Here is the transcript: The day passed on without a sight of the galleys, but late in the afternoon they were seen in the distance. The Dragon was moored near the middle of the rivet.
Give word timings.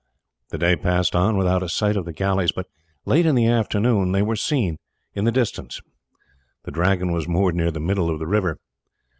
The 0.49 0.57
day 0.57 0.75
passed 0.75 1.15
on 1.15 1.37
without 1.37 1.61
a 1.61 1.69
sight 1.69 1.95
of 1.95 2.05
the 2.05 2.11
galleys, 2.11 2.51
but 2.51 2.65
late 3.05 3.27
in 3.27 3.35
the 3.35 3.45
afternoon 3.45 4.13
they 4.13 4.23
were 4.23 4.35
seen 4.35 4.79
in 5.13 5.25
the 5.25 5.31
distance. 5.31 5.79
The 6.63 6.71
Dragon 6.71 7.11
was 7.11 7.27
moored 7.27 7.53
near 7.53 7.69
the 7.69 7.79
middle 7.79 8.09
of 8.09 8.17
the 8.17 8.25
rivet. 8.25 8.57